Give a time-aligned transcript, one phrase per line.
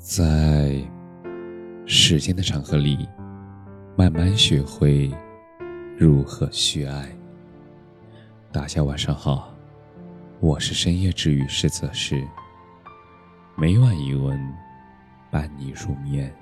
[0.00, 0.82] 在
[1.84, 3.06] 时间的长河里，
[3.98, 5.10] 慢慢学会
[5.98, 7.14] 如何去爱。
[8.50, 9.54] 大家晚上好，
[10.40, 12.26] 我是深夜治愈师泽师，
[13.58, 14.40] 每晚一文
[15.30, 16.34] 伴你入眠。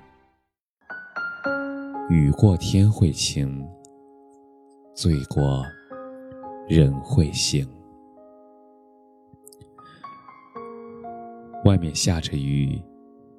[2.09, 3.69] 雨过天会晴，
[4.95, 5.67] 醉过
[6.69, 7.69] 人会醒。
[11.65, 12.81] 外面下着雨，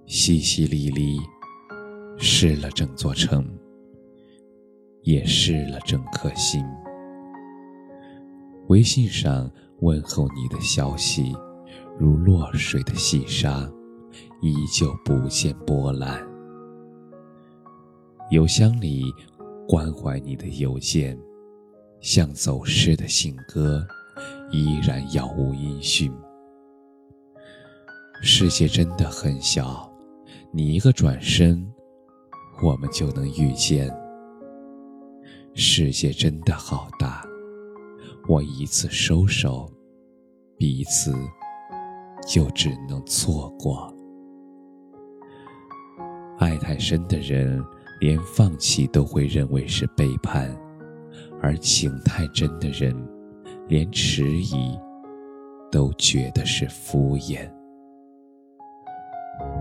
[0.09, 1.21] 淅淅沥沥，
[2.17, 3.47] 湿了整座城，
[5.03, 6.65] 也湿了整颗心。
[8.69, 9.47] 微信上
[9.81, 11.31] 问候你的消息，
[11.99, 13.71] 如落水的细沙，
[14.41, 16.27] 依旧不见波澜。
[18.31, 19.13] 邮箱里
[19.67, 21.15] 关怀你的邮件，
[22.01, 23.85] 像走失的信鸽，
[24.49, 26.11] 依然杳无音讯。
[28.23, 29.88] 世界真的很小，
[30.51, 31.63] 你一个转身，
[32.63, 33.87] 我们就能遇见。
[35.53, 37.23] 世界真的好大，
[38.27, 39.71] 我一次收手，
[40.57, 41.13] 彼此
[42.27, 43.93] 就只能错过。
[46.39, 47.63] 爱太深的人，
[47.99, 50.49] 连放弃都会认为是背叛；
[51.43, 52.95] 而情太真的人，
[53.67, 54.75] 连迟疑
[55.71, 57.47] 都觉得是敷衍。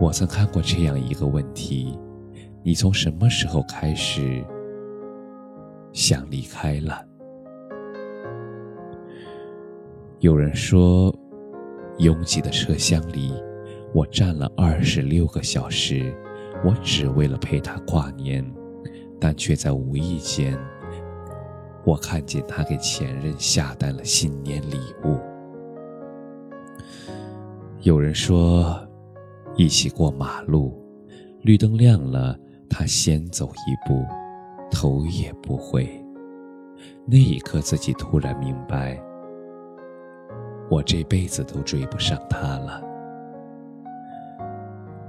[0.00, 1.98] 我曾看过这样一个问题：
[2.62, 4.44] 你从什么时候开始
[5.92, 7.04] 想离开了？
[10.20, 11.12] 有人说，
[11.98, 13.34] 拥挤的车厢里，
[13.92, 16.14] 我站了二十六个小时，
[16.64, 18.44] 我只为了陪他跨年，
[19.20, 20.56] 但却在无意间，
[21.84, 25.18] 我看见他给前任下单了新年礼物。
[27.80, 28.87] 有人说。
[29.58, 30.72] 一起过马路，
[31.42, 32.38] 绿灯亮了，
[32.70, 34.06] 他先走一步，
[34.70, 35.84] 头也不回。
[37.04, 38.96] 那一刻，自己突然明白，
[40.70, 42.80] 我这辈子都追不上他了。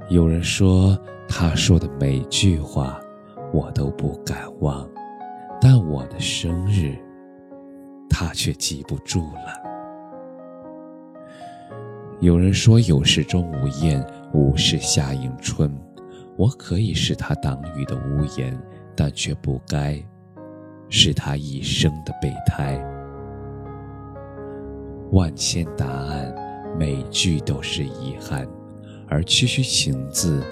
[0.10, 3.00] 有人说，他说的每句话，
[3.54, 4.90] 我都不敢忘，
[5.62, 6.98] 但我的生日，
[8.10, 9.70] 他却记不住了。
[12.20, 14.04] 有人说，有事钟无艳。
[14.34, 15.72] 无事夏迎春，
[16.38, 18.58] 我可以是他挡雨的屋檐，
[18.96, 20.00] 但却不该
[20.88, 22.80] 是他一生的备胎。
[25.12, 26.34] 万千答案，
[26.78, 28.48] 每句都是遗憾，
[29.08, 30.44] 而区区情字，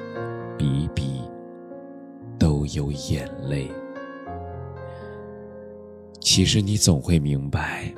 [0.57, 1.21] 笔笔
[2.39, 3.69] 都有眼泪。
[6.19, 7.93] 其实你总会明白，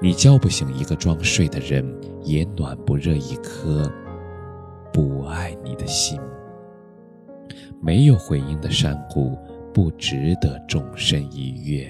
[0.00, 1.82] 你叫不醒一个装睡的人，
[2.22, 3.90] 也暖不热一颗。
[4.92, 6.20] 不爱你的心，
[7.80, 9.38] 没有回音的山谷
[9.72, 11.88] 不值得纵身一跃；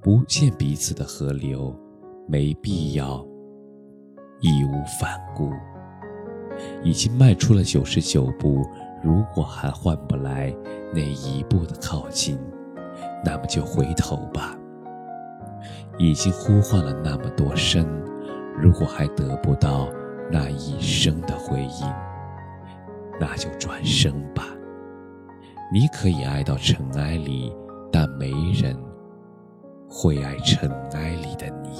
[0.00, 1.78] 不见彼此的河流，
[2.26, 3.24] 没必要
[4.40, 5.50] 义无反顾。
[6.82, 8.64] 已经迈出了九十九步，
[9.04, 10.54] 如果还换不来
[10.94, 12.38] 那一步的靠近，
[13.22, 14.56] 那么就回头吧。
[15.98, 17.86] 已经呼唤了那么多声，
[18.58, 19.88] 如果还得不到
[20.30, 22.05] 那一声的回应。
[23.20, 24.44] 那就转身吧。
[25.72, 27.52] 你可以爱到尘埃里，
[27.90, 28.76] 但没人
[29.88, 31.70] 会爱尘埃里的你。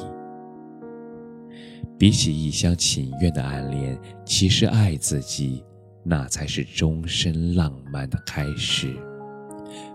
[1.99, 5.65] 比起一厢情愿的暗恋，其实爱自己，
[6.03, 8.95] 那才是终身浪漫的开始。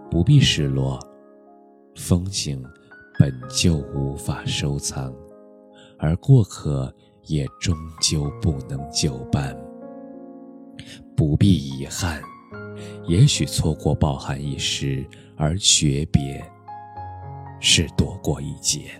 [0.09, 0.99] 不必失落，
[1.95, 2.63] 风景
[3.19, 5.13] 本就无法收藏，
[5.99, 6.93] 而过客
[7.27, 9.55] 也终究不能久伴。
[11.21, 12.19] 不必遗憾，
[13.05, 15.05] 也许错过抱憾一时，
[15.37, 16.43] 而诀别
[17.59, 18.99] 是躲过一劫。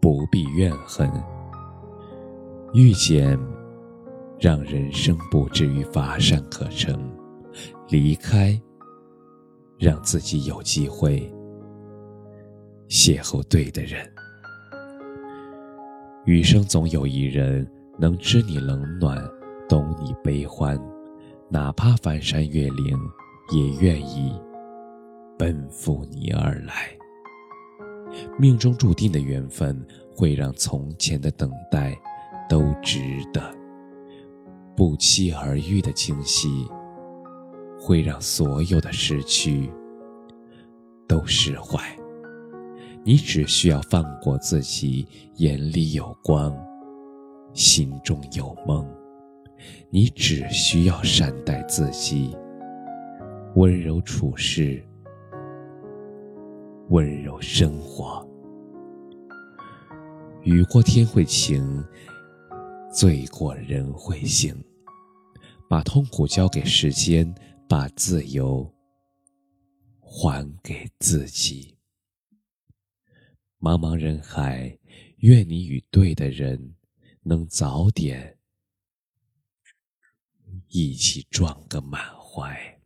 [0.00, 1.08] 不必怨恨，
[2.74, 3.38] 遇见
[4.40, 6.98] 让人生不至于乏善可陈；
[7.88, 8.60] 离开，
[9.78, 11.32] 让自己有机会
[12.88, 14.04] 邂逅对的人。
[16.24, 17.64] 余生总有一人
[18.00, 19.24] 能知你冷暖。
[20.02, 20.80] 你悲欢，
[21.48, 22.98] 哪怕翻山越岭，
[23.52, 24.32] 也愿意
[25.38, 26.74] 奔赴你而来。
[28.38, 29.80] 命中注定的缘分，
[30.14, 31.96] 会让从前的等待
[32.48, 32.98] 都值
[33.32, 33.40] 得；
[34.76, 36.66] 不期而遇的惊喜，
[37.80, 39.72] 会让所有的失去
[41.06, 41.80] 都释怀。
[43.04, 45.06] 你只需要放过自己，
[45.36, 46.54] 眼里有光，
[47.54, 48.86] 心中有梦。
[49.90, 52.36] 你只需要善待自己，
[53.54, 54.82] 温柔处事，
[56.88, 58.26] 温柔生活。
[60.42, 61.84] 雨过天会晴，
[62.92, 64.54] 醉过人会醒。
[65.68, 67.34] 把痛苦交给时间，
[67.66, 68.70] 把自由
[69.98, 71.74] 还给自己。
[73.58, 74.78] 茫茫人海，
[75.18, 76.74] 愿你与对的人
[77.22, 78.36] 能早点
[80.68, 82.80] 一起撞个满怀。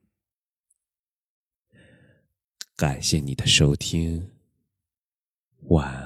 [2.75, 4.31] 感谢你的收听，
[5.69, 6.06] 晚安。